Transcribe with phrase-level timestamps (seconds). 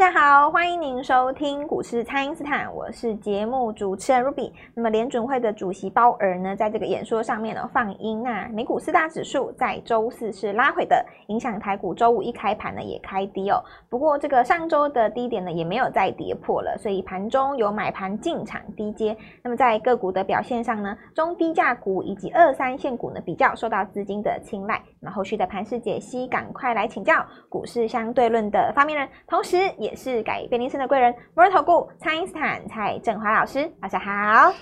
[0.00, 4.50] 大家好，欢迎您收听股市蔡因斯坦，我是节目主持人 Ruby。
[4.74, 13.62] 那么联准会的主席鲍尔呢，在这个演说上面呢放音，那美股四大指数在周四是拉回的，影响台股周五一开盘呢也开低哦。
[13.90, 19.14] 不过这个上周的低点呢也没有再跌破了，所以盘中有买盘进场低接。
[19.42, 24.80] 那么在个股的表现上呢，中低价股以及二三线股呢比较受到资金的青睐。
[24.98, 29.89] 那后续的盘势解析，赶快来请教股市相对论的发明人，同时也。
[29.90, 34.52] 也是改变人生的贵人，摩尔投顾蔡英斯坦蔡振华老师，大家好，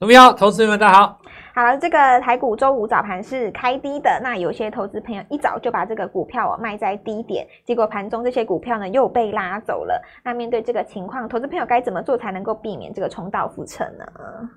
[0.00, 1.20] 各位好，投资们大家好。
[1.54, 10.02] 好，这个台股周五早盘是开低的，那有些投资朋友一早就把这个股票卖在低点，结果盘中这些股票呢又被拉走了。
[10.24, 14.06] 那面对这个情况，投资朋友该怎么做才能够避免这个重蹈覆辙呢？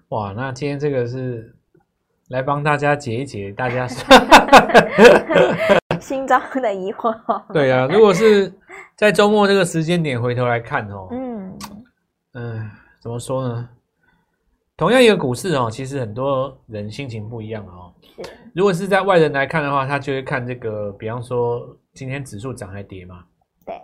[0.10, 1.54] 哇，那今天这个是
[2.30, 3.86] 来帮大家解一解大家
[6.00, 7.14] 心中的疑惑。
[7.54, 8.54] 对啊， 如果是。
[8.98, 11.60] 在周末这个时间点回头来看哦，嗯
[12.34, 13.70] 嗯，怎么说呢？
[14.78, 17.94] 同样一个股市哦，其实很多人心情不一样哦。
[18.02, 18.22] 是，
[18.54, 23.26] 如果是在外人来看的话，他就会看这个，比方说今天指数涨还跌嘛。
[23.66, 23.76] 对。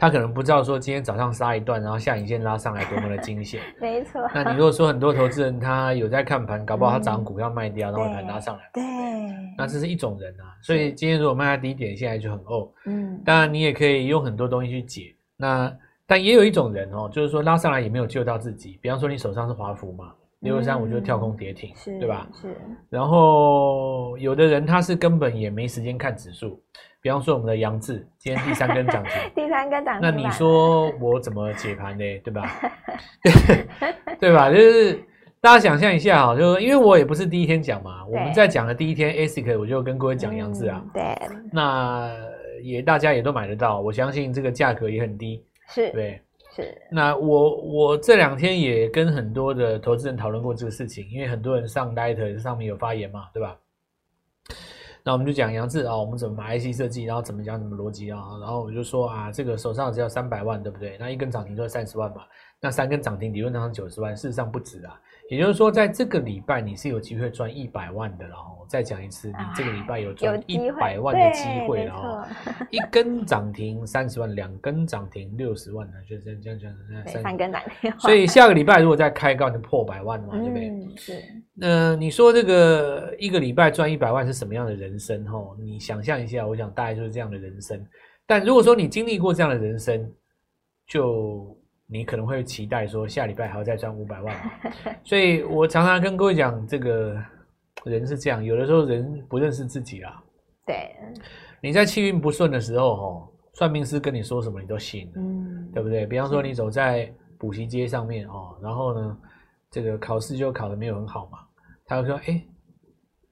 [0.00, 3.60] 他可能不知道说今天早上杀一段，然后下影线拉上来多么的惊险。
[3.78, 4.26] 没错。
[4.34, 8.62] 那你如果说很多投资人他有在看盘，搞不好他涨股票卖掉，然后盘拉上来。
[8.72, 8.82] 对。
[9.58, 12.66] 那这是一种人啊，所以今天如果卖在低点，现在就很哦。
[12.86, 13.20] 嗯。
[13.26, 15.14] 当然你也可以用很多东西去解。
[15.36, 15.70] 那
[16.06, 18.78] 但也有一种人哦，就是说拉上来也没有救到自己。
[18.80, 22.26] 比方说你手上是华孚嘛，六二三五就跳空跌停，是，对吧？
[22.32, 22.56] 是。
[22.88, 26.58] 然后有的人他是根本也没时间看指数。
[27.02, 32.04] 比方说我们的杨志，今天第三根涨停， 第三根涨停，那你说我怎么解盘呢？
[32.22, 32.60] 对吧？
[34.20, 34.50] 对吧？
[34.50, 34.94] 就是
[35.40, 41.02] 大家想象一下哈，就是因为我也不是第一天讲嘛，我们在讲的第一天，ASIC 我就跟各位讲杨志啊，对，
[41.50, 42.14] 那
[42.62, 46.20] 也大家也都买得到，我相信这个价格也很低，是对，
[46.54, 46.76] 是。
[46.90, 53.56] 那我我这两天也跟很多的投资人讨论过这个事情，因为很多人上 Light 上面有发言嘛，对吧？
[55.02, 60.96] 那我们就讲杨志啊，我们怎么买 IC 设计，然后怎么讲什么逻辑啊，然后我就说啊，这个手上只要三百万，对不对？
[60.98, 62.22] 那一根涨停就是三十万嘛，
[62.60, 65.00] 那三根涨停理论上九十万，事实上不止啊。
[65.30, 72.26] 也就是说，在这个礼拜你是有机会赚一百万的，然后再讲一次，你这个礼拜有赚一百万的机会了哦。
[72.68, 77.92] 一根涨停三十万，两根涨停六十万呢，就这样这样这样，三根涨停。
[78.00, 80.68] 所以下个礼拜如果再开高，就破百万嘛，对不对？
[80.68, 81.22] 嗯，是。
[81.54, 85.24] 那你说这个一个礼拜赚一百万是什么样的人生？
[85.26, 87.80] 哈，你想象一下，我想大概就是这样的人生。
[88.26, 90.12] 但如果说你经历过这样的人生，
[90.88, 91.56] 就。
[91.90, 94.36] 你可能会期待说下礼拜还要再赚五百万，
[95.02, 97.16] 所以我常常跟各位讲，这个
[97.84, 100.22] 人是这样，有的时候人不认识自己啦。
[100.66, 100.94] 对，
[101.60, 106.06] 你在气运不顺的时候，哦，算命师跟你说什么你都信，嗯，对不对？
[106.06, 109.18] 比方说你走在补习街上面哦，然后呢，
[109.70, 111.38] 这个考试就考得没有很好嘛，
[111.86, 112.40] 他就说，哎，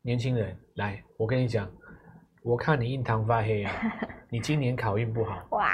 [0.02, 1.70] 年轻人，来，我跟你讲。
[2.44, 3.72] 我看你印堂发黑啊！
[4.30, 5.68] 你今年考运不好哇！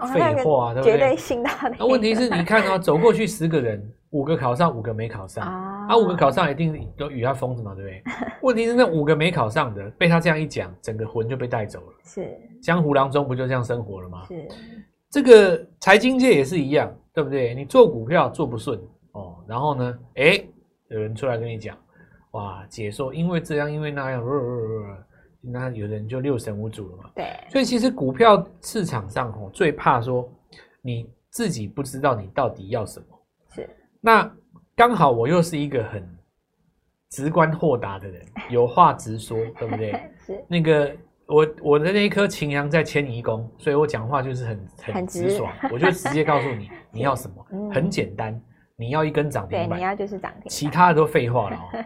[0.00, 0.92] 哦，废话，对不对？
[0.92, 1.76] 绝对信到那。
[1.78, 5.86] 那问题是你看哦，走过去十个人，五个考上，五个没考上啊。
[5.88, 8.02] 啊，五个考上一定都与他疯子嘛，对不对？
[8.42, 11.92] 问题是那五个没考上的，被他这样一讲，整个魂就被带走了。
[12.04, 12.28] 是
[12.62, 14.22] 江湖郎中不就这样生活了吗？
[14.28, 14.48] 是
[15.10, 17.54] 这个财经界也是一样，对不对？
[17.54, 18.78] 你做股票做不顺
[19.12, 20.42] 哦，然后呢，哎，
[20.88, 21.76] 有人出来跟你讲，
[22.32, 24.22] 哇，解说因为这样，因为那样。
[24.22, 24.98] 呃呃呃
[25.40, 27.10] 那有人就六神无主了嘛？
[27.14, 30.28] 对，所以其实股票市场上哦，最怕说
[30.82, 33.06] 你自己不知道你到底要什么。
[33.54, 33.68] 是，
[34.00, 34.30] 那
[34.74, 36.06] 刚好我又是一个很
[37.10, 39.92] 直观豁达的人， 有话直说，对不对？
[40.26, 40.44] 是。
[40.48, 40.94] 那个
[41.26, 48.40] 我我的那一颗擎羊在迁移宫，所以我讲话就是很很直爽，直我就直接告诉你 你要什么，嗯、很简单，
[48.76, 51.84] 你要一根涨停板，对，你要就是涨停，其他的都废话了哦。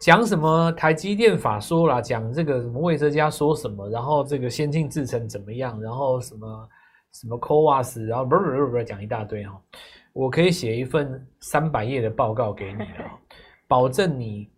[0.00, 6.68] 讲什么台积电法说啦，讲这个什么魏哲家说什么，然后这个先进制程怎么样，然后什么
[7.12, 9.60] 什么 CoWAS，然后不是不是不是讲一大堆哈，
[10.12, 13.18] 我可以写一份三百页的报告给你啊，
[13.66, 14.48] 保证你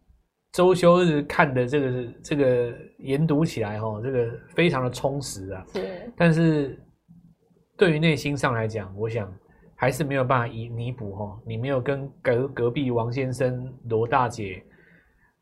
[0.52, 5.64] 周休日看的这个这个研读起来哈，这个非常的充实啊。
[5.72, 6.78] 是，但是
[7.78, 9.32] 对于内心上来讲，我想
[9.74, 14.62] 还是没有办法弥弥补哈，你没有跟隔隔壁王先生、罗大姐。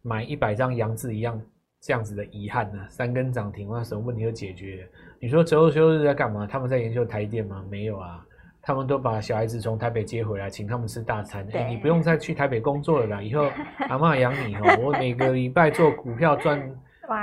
[0.03, 1.41] 买一百张杨志一样
[1.81, 2.87] 这样子的遗憾呢、啊？
[2.89, 4.89] 三根涨停，那什么问题都解决了？
[5.21, 6.47] 你说周休日在干嘛？
[6.47, 7.65] 他们在研究台电吗？
[7.71, 8.25] 没有啊，
[8.63, 11.47] 他们都把小孩子从台北接回来，请他们吃大餐。
[11.53, 13.49] 哎，你不用再去台北工作了啦，以后
[13.89, 14.79] 阿妈养你哦。
[14.83, 16.61] 我每个礼拜做股票赚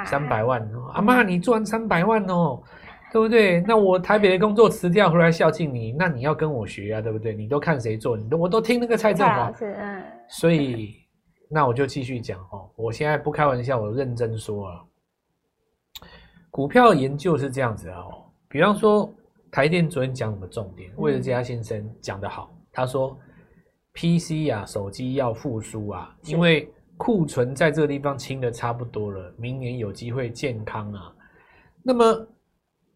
[0.05, 2.61] 三百万，阿妈你赚三百万哦。
[3.11, 3.61] 对不对？
[3.61, 7.33] 那我台北的工作辞掉回来孝敬你，那你要跟我学啊，对不对？
[7.33, 10.03] 你都看谁做，你都我都听那个蔡政华，嗯。
[10.27, 10.95] 所以
[11.49, 14.83] 那我就继续讲哦，我现在不开玩笑，我认真说啊，
[16.49, 19.09] 股票研究是这样子啊，哦，比方说
[19.51, 20.91] 台电昨天讲什么重点？
[20.97, 23.17] 魏德嘉先生讲得好，他说
[23.93, 26.71] PC 啊，手机要复苏啊，因为。
[26.97, 31.13] 库存在这个地方清的差不多了，明年有机会健康啊。
[31.83, 32.27] 那么，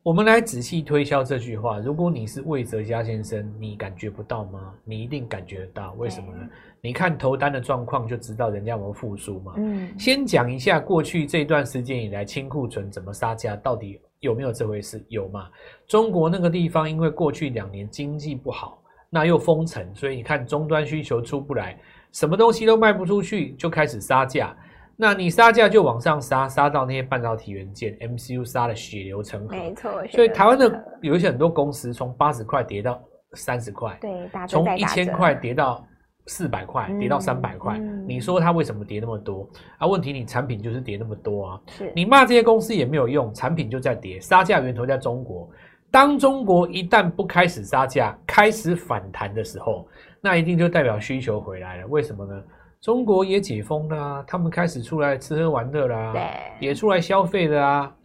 [0.02, 1.78] 我们来仔细推销这句话。
[1.80, 4.74] 如果你是魏哲家先生，你感觉不到吗？
[4.86, 5.94] 你一定感觉得到。
[5.98, 6.48] 为什么呢？
[6.80, 9.56] 你看投单的状况就知道人家有没有复苏嘛。
[9.58, 9.94] 嗯。
[10.00, 15.04] 先讲一下过去这段时间以来清库存怎么杀价，到底有没有这回事？
[15.10, 15.50] 有嘛？
[15.86, 21.78] 中国那个地方因为过去两年经济不好，那又封城，所以你看终端需求出不来。
[22.14, 24.56] 什么东西都卖不出去，就开始杀价。
[25.02, 29.56] 那你杀价就往上杀，杀到那些半导体元件 MCU 杀的血流成河。
[29.56, 29.90] 没错。
[30.10, 33.02] 所以台湾的有一些很多公司从八十块跌到
[33.36, 35.88] 三十块，对，从一千块跌到
[36.28, 37.78] 四百块，跌到三百块。
[37.78, 39.50] 嗯、你说它为什么跌那么多？
[39.78, 41.62] 啊，问题你产品就是跌那么多啊。
[41.70, 41.94] 是。
[41.96, 45.50] 你骂这些公司也没有用，产品就在跌，杀价源头在中国。
[45.90, 49.88] 当中国一旦不开始杀价，开始反弹的时候。
[50.20, 52.44] 那一定就代表需求回来了，为什么呢？
[52.82, 57.96] 中国也解封了啊，他们开始出来吃喝玩乐啦，对，也出来消费了啊。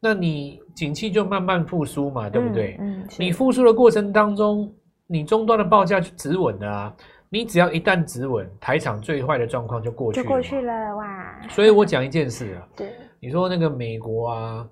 [0.00, 2.76] 那你景气就慢慢复苏嘛，对不对？
[2.80, 4.74] 嗯，嗯，你复苏的过程当中，
[5.06, 6.96] 你终端的报价就止稳了啊。
[7.28, 11.40] 你只要一旦止稳，台厂最坏的状况就过去了，就过去了哇。
[11.48, 14.68] 所以我讲一件事啊， 对，你说那个美国啊、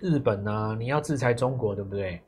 [0.00, 2.20] 日本啊，你要制裁中国，对不对？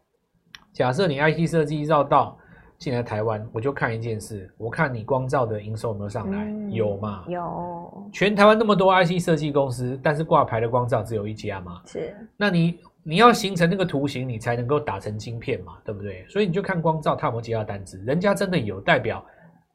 [0.73, 2.39] 假设你 IT 设计绕道。
[2.79, 6.45] 进来台湾，我就看一件事，我看你光照的营收有没有上来？
[6.45, 7.25] 嗯、有嘛？
[7.29, 8.11] 有。
[8.13, 11.81] 全台湾那么多 IC 设计公司，但是挂牌的光照只有一家嘛？
[11.87, 12.15] 是。
[12.37, 15.79] 那你你要形成那个图形，你才能够打成晶片嘛？
[15.85, 16.27] 对不对？
[16.29, 17.99] 所以你就看光照，他有没有接到单子？
[18.07, 19.25] 人家真的有，代表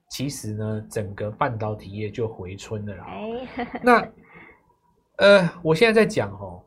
[0.10, 3.06] 其实呢，整个半导体业就回春了啦。
[3.56, 4.08] 哎、那
[5.18, 6.64] 呃，我现在在讲哦。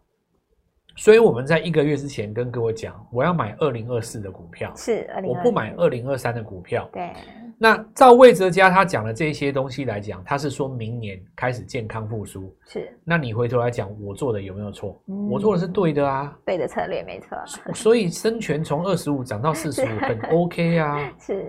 [0.96, 6.88] 所以我们在一个月之前跟各位讲，我要买二零二四的股票，是2024，我不买二零二三的股票。
[6.92, 7.10] 对。
[7.56, 12.54] 那照魏哲家他讲的这些东西来讲，他是说明年开始健康复苏。
[12.66, 12.88] 是。
[13.04, 15.00] 那你回头来讲，我做的有没有错？
[15.06, 17.38] 嗯、我做的是对的啊，对的策略没错。
[17.72, 21.12] 所以生权从二十五涨到四十五， 很 OK 啊。
[21.18, 21.44] 是。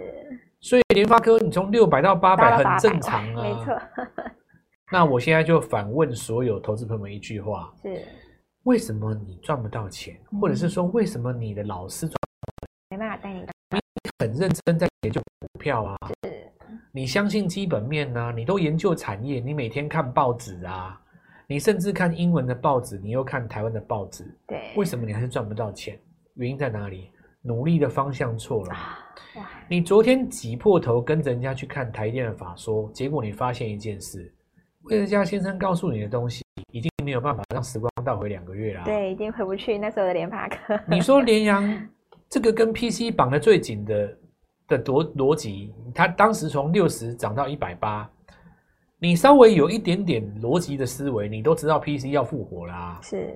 [0.59, 3.75] 所以联发科你从六百到八百很正常啊，没错。
[4.91, 8.01] 那我现在就反问所有投资朋友们一句话：是。
[8.65, 10.19] 为什么你赚不到钱？
[10.41, 12.17] 或者是说，为什么你的老师赚
[12.89, 13.41] 没办法带你？
[13.41, 13.79] 你
[14.19, 16.51] 很认真在研究股票啊，是
[16.91, 18.31] 你相信基本面呢、啊？
[18.31, 21.00] 你都研究产业，你每天看报纸啊，
[21.45, 26.00] 你甚至看英文的报纸，你又看台湾的报纸，对，为什么你还是赚不到钱？
[26.33, 27.12] 原因在哪里？
[27.44, 28.75] 努力的方向错了。
[29.69, 34.33] 你昨天挤破头跟着人家去看台电的法说，结果你发现一件事，
[34.85, 36.43] 魏哲家先生告诉你的东西。
[36.71, 38.83] 已经没有办法让时光倒回两个月啦。
[38.83, 40.77] 对，已经回不去那时候的联发科。
[40.89, 41.87] 你说联阳
[42.29, 44.17] 这个跟 PC 绑得最紧的
[44.67, 48.09] 的逻逻辑，它当时从六十涨到一百八，
[48.99, 53.00] 你稍微有一点点逻辑的思维，你都知道 PC 要复活啦。
[53.01, 53.33] 是，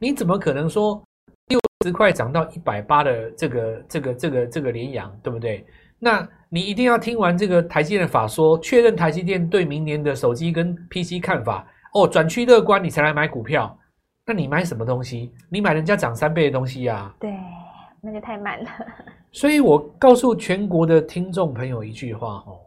[0.00, 1.00] 你怎么可能说
[1.46, 5.64] 六十块涨到一百八的这个这个这个这个联阳，对不对？
[6.04, 11.64] 那你一定要听完这个台积电的法说，确认台积电对明年的手机跟 PC 看法。
[11.94, 13.78] 哦，转趋乐观，你才来买股票，
[14.26, 15.32] 那你买什么东西？
[15.48, 17.14] 你买人家涨三倍的东西呀、啊？
[17.20, 17.32] 对，
[18.00, 18.70] 那就太慢了。
[19.30, 22.58] 所以我告诉全国的听众朋友一句话哦，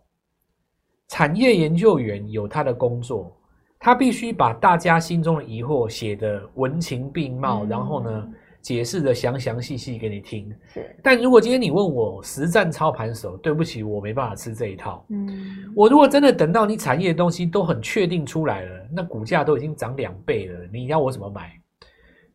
[1.09, 3.35] 产业研究员有他的工作，
[3.79, 8.29] 他必须把大家心中的疑惑写得文情并茂，嗯、然后呢，
[8.65, 10.97] 解释的详详细细给你听，是。
[11.03, 15.05] 但如果今天你问我实战操盘手，对不起，我没办法吃这一套。
[15.09, 21.51] 嗯，我如果真的等到你产业的东西都很确定出来了，那股价都已经涨两倍了，你要我怎么买？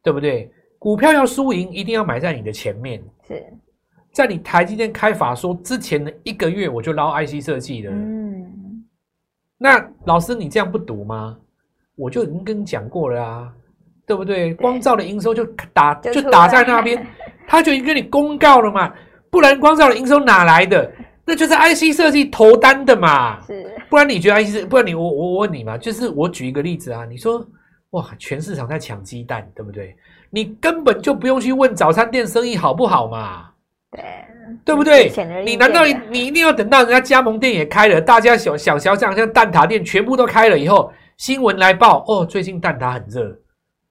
[0.05, 0.49] 对不对？
[0.79, 3.03] 股票要输赢，一定要买在你的前面。
[3.27, 3.45] 是，
[4.13, 7.93] 在你台积电开法说之前的一个月，我就捞 IC 设计了。
[7.93, 8.85] 嗯，
[9.59, 11.37] 那老师你这样不赌吗？
[11.97, 13.53] 我就已经跟你讲过了啊。
[14.11, 14.53] 对不对？
[14.55, 17.07] 光照的营收就打就打在那边，
[17.47, 18.93] 他就已经跟你公告了嘛。
[19.31, 20.91] 不然光照的营收哪来的？
[21.25, 23.41] 那就是 IC 设计投单的嘛。
[23.47, 24.67] 是，不然你觉得 IC 设？
[24.67, 27.05] 不然你我我我问你嘛，就是我举一个例子啊。
[27.09, 27.47] 你说
[27.91, 29.95] 哇，全市场在抢鸡蛋，对不对？
[30.29, 33.45] 你根本就不用去问早餐店生意好不好嘛。
[33.93, 34.03] 对，
[34.65, 35.09] 对不对？
[35.47, 43.33] 你难道你你一定要等到人家加盟店也开了，大家想想想像像蛋挞店全部都开了以后，新闻来报哦，最近蛋挞很热。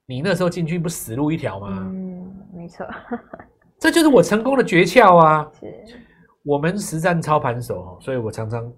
[0.10, 1.88] 你那时候进去不死路一条吗？
[1.88, 2.84] 嗯，没错，
[3.78, 5.48] 这就是我成功的诀窍啊！
[5.60, 5.72] 是，
[6.42, 8.74] 我们实战操盘手，所以我常常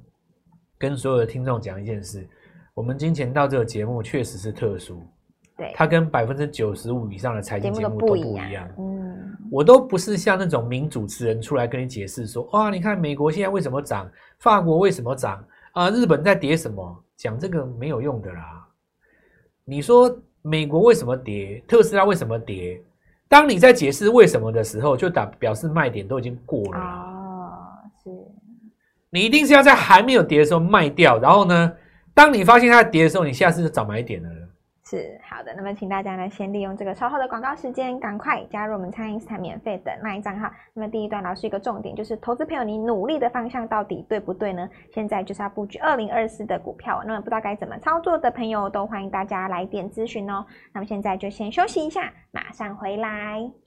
[0.78, 2.28] 跟所有的听众讲一件事：
[2.74, 5.02] 我们金钱到这个节目确实是特殊，
[5.56, 8.70] 对，它跟百分之九十五以上的财经节目都不一样。
[8.78, 17.04] 嗯，我都不是像那种名主持人出来跟你解释说，哇，你看美国现在为什么涨，法国为什么涨啊，日本在跌什么？
[17.16, 18.68] 讲这个没有用的啦。
[19.64, 21.64] 你说美国为什么跌？
[21.68, 22.82] 特斯拉为什么跌？
[23.28, 26.80] 当你在解释为什么的时候，就打表示卖点都已经过了。
[26.80, 27.68] 啊，
[28.04, 28.10] 是。
[29.10, 31.72] 你一定是要在还没有跌的时候卖掉，然后呢，
[32.14, 34.30] 当你发现它跌的时候，你下次就找买点了。
[34.92, 40.52] 是好的，那么请大家呢，先利用这个稍后的广告时间，赶快加入我们餐饮斯坦免费的 LINE 账号。
[40.74, 44.70] 那么第一段老师一个重点就是，投资朋友你努力的方向到底对不对呢？
[44.94, 50.46] 现在就是要布局二零二四的股票，那么不知道该怎么操作的朋友，都欢迎大家来电咨询哦。
[50.74, 53.61] 那么现在就先休息一下，马上回来。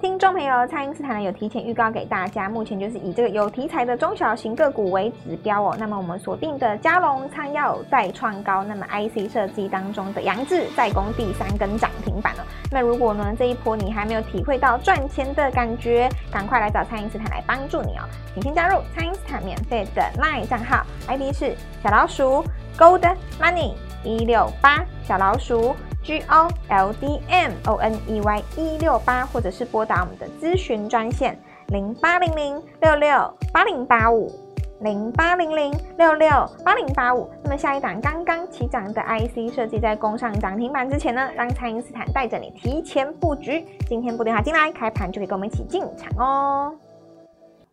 [0.00, 5.76] 听众朋友，蔡因斯坦有提前预告给大家，目前就是以这个有题材的中小型个股为指标哦。
[5.76, 12.46] 那么我们锁定的佳龙餐药再创高，那么 IC 设计当中的杨志再攻第三根涨停板了。
[12.70, 18.04] 那如果呢这一波你还没有体会到赚钱的感觉，赶快来找蔡因斯坦来帮助你哦。
[18.34, 22.44] 请先加入蔡因斯坦免费的 LINE 账号，ID 是小老鼠
[22.78, 23.02] Gold
[23.40, 25.74] Money 一六八小老鼠。
[26.00, 34.32] G O L D M O N E Y 一六八，或者是拨打我们的咨询专线零八零零六六八零八五
[34.80, 36.30] 零八零零六六
[36.64, 37.28] 八零八五。
[37.42, 43.66] 那么下一档刚刚起涨的 IC 设计，在攻上涨停板之前呢，让蔡因斯坦带着你提前布局。
[43.86, 46.72] 今天拨电话进来，开盘就可以跟我们一起进场哦。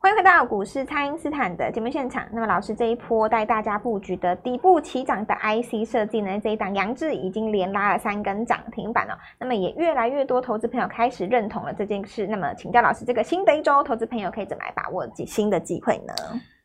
[0.06, 2.24] 欢迎回到股市，蔡因斯坦的节目现场。
[2.32, 9.18] 那么，老师这一波带大家布局的底部起涨的 IC 设计呢，这一档杨志已经连拉了三根涨停板了。
[9.40, 12.28] 那么，也越来越多投资朋友开始认同了这件事。
[12.28, 16.14] 那么，请教老师，这个新的一周，投资朋友可以怎么来把握新的机会呢？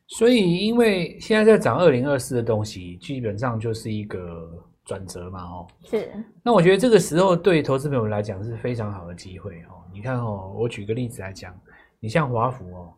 [0.05, 4.51] 所以，因为现在在涨二零二四的东西，基本上就是一个
[4.85, 6.11] 转折嘛，哦，是。
[6.43, 9.81] 那我觉得这个时候对投资朋友来讲是非常好的机会哦。
[9.91, 11.51] 你看哦，我举个例子来讲，
[11.99, 12.93] 你像华孚哦。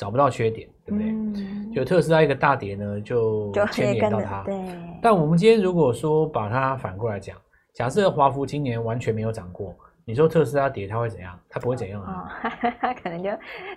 [0.00, 1.10] 找不到缺点，对不对？
[1.10, 4.42] 嗯、就特斯拉一个大跌呢，就牵连到它。
[4.44, 4.58] 对。
[5.02, 7.36] 但我们今天如果说把它反过来讲，
[7.74, 9.76] 假设华孚今年完全没有涨过，
[10.06, 11.38] 你说特斯拉跌，它会怎样？
[11.50, 12.32] 它不会怎样啊？
[13.02, 13.28] 可能就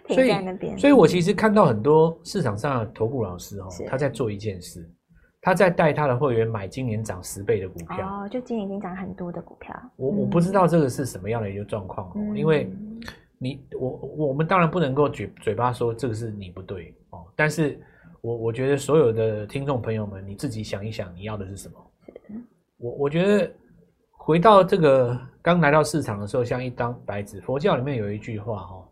[0.07, 0.79] 停在那边。
[0.79, 4.89] 所以我其实看到很多市场上的投顾老师哦，他在做一件事，
[5.41, 8.07] 他在带他的会员买今年涨十倍的股票。
[8.07, 9.75] 哦，就今年已经涨很多的股票。
[9.97, 12.71] 我我不知道这个是什么样的一个状况哦，嗯、因为。
[13.43, 13.89] 你我
[14.27, 17.77] 我们当然不能够嘴嘴巴说这个是你不对哦，但是
[18.21, 21.75] 我我觉得所有的听众朋友们，你自己想一想，你要的是什么？
[22.77, 23.51] 我我觉得
[24.11, 27.41] 回到这个刚来到市场的时候，像一张白纸。
[27.41, 28.87] 佛教里面有一句话哦，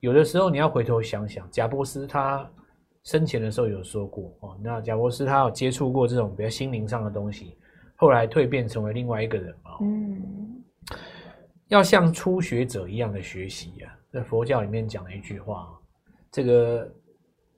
[0.00, 2.50] 有的时候你要回头想想，贾波斯他
[3.02, 7.54] 生前的时候有说过哦，那贾波斯他有接触过这种比较心灵上的东西，
[7.96, 9.76] 后来蜕变成为另外一个人哦。
[9.82, 10.53] 嗯。
[11.68, 15.68] 要像初学者一样的学习啊，在佛教里面讲了一句话，
[16.30, 16.90] 这个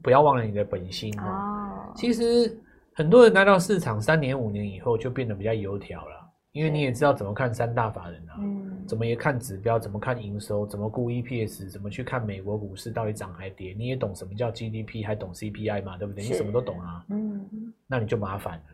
[0.02, 1.92] 不要忘了你的本心哦。
[1.94, 2.56] 其实
[2.94, 8.38] 很多人来到市场三年五年以后就变得比较油条了，因为你也知道怎么看三大法人啊，
[8.86, 16.22] 怎么也看指标，怎么看营收，怎么估 EPS，怎么去看美国股市到底涨还跌，你也懂什么叫 GDP，还懂 CPI 嘛，对不对？
[16.24, 17.44] 你什么都懂啊，嗯，
[17.86, 18.64] 那你就麻烦了。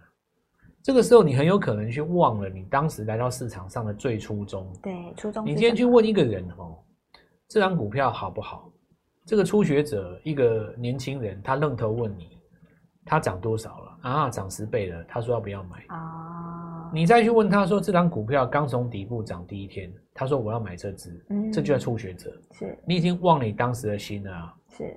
[0.83, 4.67] 这个时候，你很有可能去忘了你当时来到市场上的最初衷。
[4.83, 5.47] 对，初衷。
[5.47, 6.77] 你今天去问一个人哦，
[7.49, 8.69] 这张股票好不好？
[9.25, 12.37] 这个初学者，一个年轻人，他愣头问你，
[13.05, 13.99] 他涨多少了？
[14.03, 15.05] 啊，涨十倍了。
[15.05, 15.85] 他说要不要买？
[15.87, 16.91] 啊。
[16.93, 21.25] 你再去问他说，这张股票刚从底部涨第一天，他说我要买这只。
[21.31, 21.53] 嗯。
[21.53, 22.33] 这就叫初学者。
[22.51, 22.77] 是。
[22.85, 24.53] 你已经忘了你当时的心了啊。
[24.77, 24.93] 是。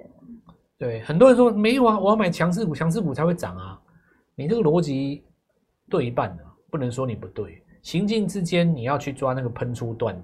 [0.79, 3.79] 对，很多人说没有啊，我要买强势股，强势股才会涨啊。
[4.33, 5.23] 你这个逻辑。
[5.89, 7.61] 对一半的，不能说你不对。
[7.81, 10.15] 行进之间，你要去抓那个喷出段。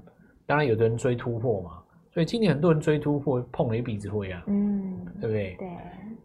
[0.48, 1.82] 当然，有的人追突破嘛，
[2.14, 4.44] 所以今年很多人追突破，碰了一鼻子灰啊。
[4.48, 5.56] 嗯，对不对？
[5.60, 5.68] 对。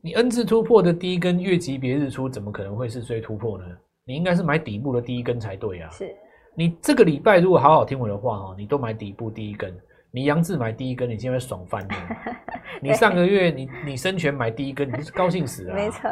[0.00, 3.64] 你 N 字突破的第一根月级别日出，怎么可能会是追突破呢？
[4.04, 5.90] 你应该是买底部的第一根才对啊。
[5.90, 6.08] 是。
[6.54, 9.72] 你这个礼拜如果好好听我的话哈，你都买底部第一根。
[10.16, 11.94] 你杨志买第一根，你今天会爽翻了。
[12.80, 16.10] 你上个月你你生全买第一根，你是高兴死了，没错，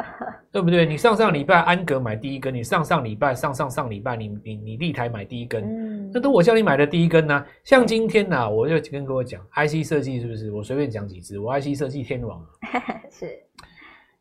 [0.51, 0.85] 对不对？
[0.85, 7.47] 你上上礼拜安格买第一根，你上上礼拜上上上礼拜你你你立台买第一根，嗯，那都我叫你买的第一根呢、啊。
[7.63, 10.51] 像今天呢、啊，我就跟各位讲，IC 设计是不是？
[10.51, 12.39] 我随便讲几支，我 IC 设计天王
[13.09, 13.27] 是，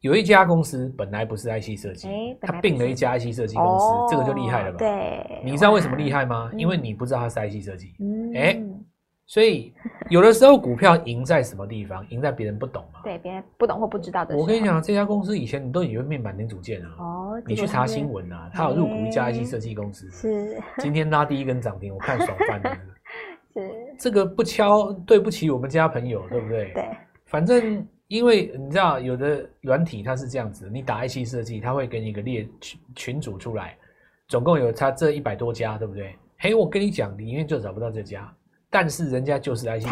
[0.01, 2.09] 有一家公司本来不是 IC 设计，
[2.41, 4.79] 它并了一家 IC 设计公司，哦、这个就厉害了吧？
[4.79, 6.51] 对，你知道为什么厉害吗？
[6.57, 7.93] 因为你不知道它是 IC 设计，
[8.35, 8.59] 哎。
[9.27, 9.73] 所以
[10.11, 12.07] 有的时候股票赢在什么地方？
[12.11, 13.01] 赢在别人不懂嘛？
[13.03, 14.37] 对，别人不懂或不知道的。
[14.37, 16.95] 我跟你讲，这家公司以前你都以为面板零组件啊。
[16.99, 17.43] 哦。
[17.47, 20.11] 你去查新闻啊，它有入股一家 IC 设计公司。
[20.11, 20.61] 是。
[20.79, 22.77] 今天拉第一根涨停，我看爽翻了。
[23.55, 23.71] 是。
[23.99, 26.73] 这个不敲，对不起我们家朋友，对不对？
[26.75, 26.85] 对。
[27.25, 33.77] 反正因为你知道，有的软体它是这样子，你打 IC 设计，它会给你一个列群群组出来，
[34.29, 36.15] 总共有它这一百多家，对不对？
[36.39, 38.31] 嘿，我跟你讲，里面就找不到这家。
[38.75, 39.87] 但是人家就是计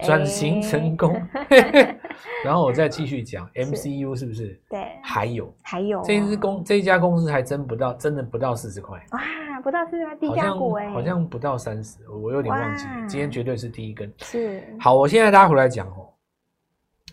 [0.00, 1.14] 转型成功。
[1.50, 2.00] 欸、
[2.42, 4.58] 然后我再继续讲 MCU 是不是？
[4.70, 9.20] 对，还有还有这支公这一家公司还真不到，真的不到四十块哇，
[9.60, 12.86] 不到四十块，低价股哎，好像不到三十，我有点忘记。
[13.06, 14.10] 今天绝对是第一根。
[14.22, 16.08] 是好，我现在大家回来讲哦。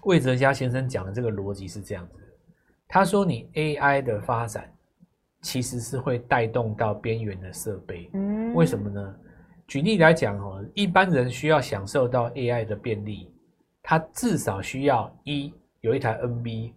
[0.06, 2.22] 魏哲家先生讲的这个逻辑是这样子，
[2.88, 4.72] 他说你 AI 的发展
[5.42, 9.16] 其实是会带动到边缘的设备，嗯，为什么呢？
[9.68, 13.32] 举例来讲哦，一般人需要享受到 AI 的便利，
[13.82, 16.72] 他至少需要一有一台 NB，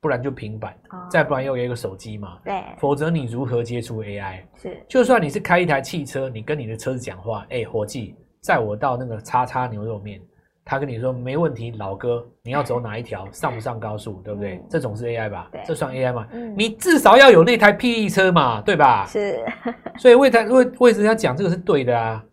[0.00, 2.38] 不然就平板，哦、再不然又有一个手机嘛。
[2.44, 4.42] 对，否则你如何接触 AI？
[4.54, 10.20] 是，就算你是开一台汽车，你跟你的车子讲话，哎，伙计，载我到那个叉叉牛肉面，
[10.64, 14.54] 他跟你说没问题，老哥，你要走哪一条，上不上高速，对不对？
[14.54, 15.50] 嗯、这种是 AI 吧？
[15.66, 16.26] 这算 AI 吗？
[16.32, 19.04] 嗯、你至少要有那台霹雳车嘛，对吧？
[19.06, 19.44] 是。
[19.98, 22.24] 所以为他为为什么要讲这个是对的啊？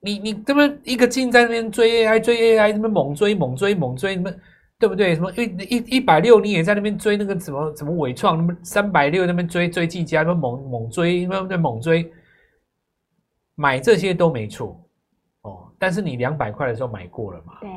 [0.00, 4.30] 你你这么一个劲在那边追 AI 追 AI，什么猛追猛追猛追，什么
[4.78, 5.14] 对不对？
[5.14, 12.10] 什么一一一百六你也在那边追那个什么什么伟创，那么三百六那边追追技嘉，那么猛猛追，那么在猛追，
[13.54, 14.78] 买这些都没错
[15.44, 15.72] 哦。
[15.78, 17.54] 但是你两百块的时候买过了嘛？
[17.62, 17.70] 对。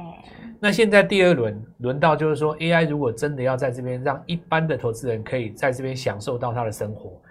[0.59, 7.21] 那现在第二轮轮到就是说 AI 如果真的要在这边让一般的投资人可以在这边享受到他的生活。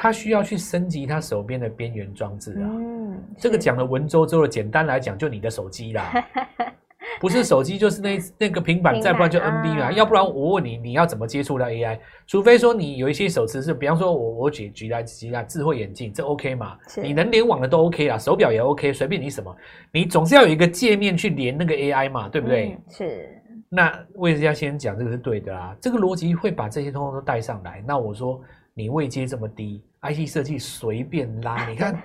[0.00, 6.12] 他需要去升级他手边的边缘装置啊，嗯，这个讲的文绉绉的，简单来讲就你的手机啦，
[7.20, 11.98] 不是手机就是那那个平板，再不然就 NB 嘛，要不然我问你，你要怎么接触到 AI？
[12.26, 16.76] 除非说你有一些手持是，比方说我我举举来举来智慧眼镜，这 OK 嘛？
[17.02, 19.54] 你能联网的都 OK 啦，手表也 OK，随便你什么，
[19.92, 22.76] 你总是要有一个界面去连那个 AI 嘛，对不对？
[22.88, 23.34] 是。
[23.70, 25.76] 那为什么要先讲这个是对的啊？
[25.80, 27.82] 这个逻辑会把这些通通都带上来。
[27.86, 28.40] 那我说
[28.72, 29.82] 你位阶这么低。
[30.00, 32.00] IC 设计随便拉，你看，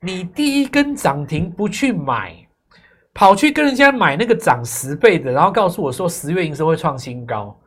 [0.00, 2.34] 你第一根涨停不去买，
[3.16, 7.58] 跑去跟人家买那个涨十倍的，然后告诉我说十月营收会创新高，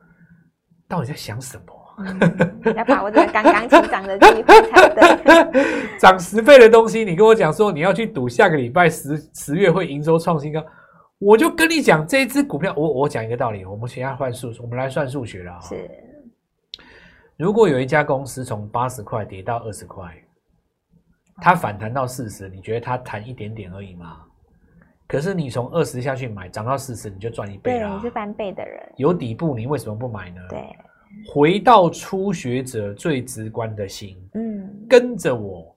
[0.88, 1.64] 到底在想什么？
[2.02, 5.98] 嗯、要把握这个刚刚起涨的机会才对。
[6.00, 10.64] 涨十倍的东西，你跟我讲说你要去赌下个礼拜十十月会营收创新高，
[11.18, 15.60] 我就跟你讲这一只股票，我我讲一个道理，我们现在换数，我们来算数学了啊。
[15.62, 15.90] 是。
[17.38, 20.06] 如果有一家公司从八十块跌到二十块，
[21.42, 24.20] 它反弹到四十，你觉得它弹一点点而已吗？
[25.10, 27.90] 可是你从二十下去买，涨到四十，你就赚一倍了。
[27.90, 28.80] 对，你是翻倍的人。
[28.96, 30.40] 有底部，你为什么不买呢？
[30.48, 30.60] 对，
[31.34, 35.76] 回到初学者最直观的心，嗯，跟着我，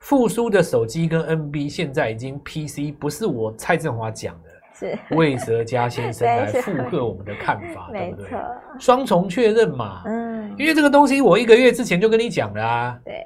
[0.00, 4.50] 复苏的手机跟 NB 现在已经 PC，不是我蔡振华讲的。
[4.74, 8.30] 是魏哲家先生 来附和我们的看法， 对不对？
[8.80, 12.98] 双重确认嘛，嗯，因为这个东西我一个月之前就跟你讲了啊。
[13.04, 13.22] 对，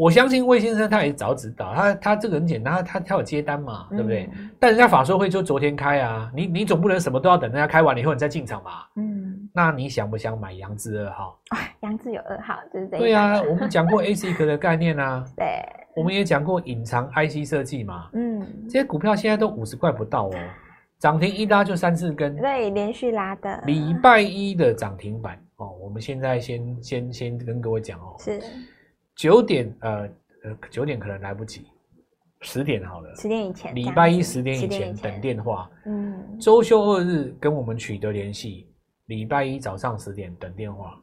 [0.00, 4.30] 我相信魏先生他也早知道，他他这个很简单，他他他有接单嘛，对不对？
[4.58, 8.88] 但人家法说会就昨天开啊，你你总不能什么都要等人家开完了以后你再进场吧？
[8.96, 11.38] 嗯，那你想不想买扬智二号？
[11.50, 13.00] 啊，扬智有二号，就是这样。
[13.00, 15.46] 对啊，我们讲过 ASIC 的概念啊， 对，
[15.94, 20.34] 我们也讲过隐藏 IC 设计嘛，嗯，这些股票现在都五十块不到哦。
[20.98, 23.62] 涨停一拉就三四根，对，连续拉的。
[23.66, 28.38] 礼拜一的涨停板哦，我们现在先先先跟各位讲哦，是
[29.20, 30.08] 九点呃
[30.44, 31.66] 呃九点可能来不及，
[32.40, 38.66] 十点好了，十点以前，礼拜一十点以前等电话，嗯，周休二日跟我们取得联系，
[39.08, 40.98] 礼拜一早上十点等电话。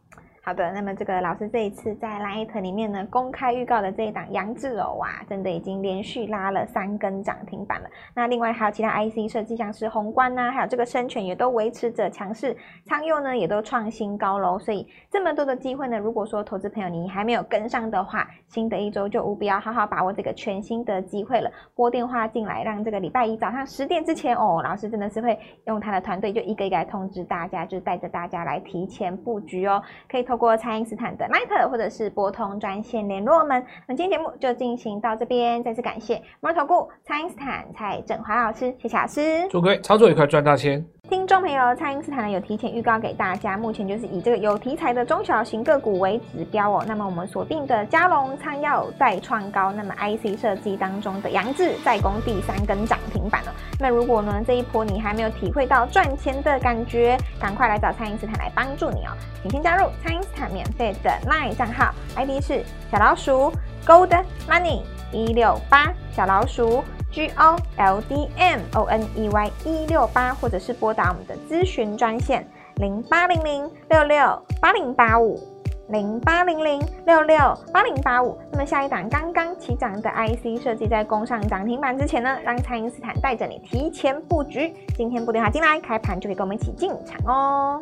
[0.47, 7.89] 好的，那么这个老师这一次在 Light 里面呢，公开预告的这一档杨智哦，哇，真的已经连续拉了三根涨停板了。
[8.15, 12.55] 那另外还有其他 IC 设计，像是宏观呐、还有这个生全也都维持着强势，
[12.85, 14.57] 仓佑呢也都创新高喽。
[14.57, 21.51] 所以这么多的机会呢，如果说投资朋友你还没有跟上的话，新的一周就务必要好好把握这个全新的机会了。
[21.75, 33.65] 拨电话进来，让这个礼拜一早上十点之前哦，老师真的是会用他的团队就一个一个来通知大家，就带着大家来提前布局哦，可以投透过蔡因斯坦的 Line 或者是拨通专线联络我们。
[33.87, 40.85] 那今天节目就进行到这边，再次感谢摩尔投顾蔡因斯坦蔡振华老师，谢谢老师，祝各位操作愉快，赚大钱。
[41.09, 46.83] 听众朋友，蔡因斯坦呢有提前预告给大家，目前就是以这个有题材的中小型个股为指标哦。
[46.85, 53.55] 那么我们锁定的佳龙餐药再创高，那么 IC 设计当中的杨志再攻第三根涨停板了。
[53.79, 59.15] 那如果呢这一波你还没有体会到赚钱的感觉，赶快来找蔡因斯坦来帮助你哦。
[59.41, 63.51] 请先加入蔡因斯坦免费的 LINE 账号，ID 是小老鼠
[63.85, 66.83] Gold Money 一六八小老鼠。
[67.09, 75.39] G O L D M O N E Y 一六八，或者是拨打我们的咨询专线零八零零六六八零八五
[75.87, 77.37] 零八零零六六
[77.73, 78.37] 八零八五。
[78.51, 84.71] 那么下一档刚刚起涨的 IC 设计，在攻上涨停板之前呢，让蔡因斯坦带着你提前布局。
[84.95, 87.81] 今天拨电话进来，开盘就可以跟我们一起进场哦。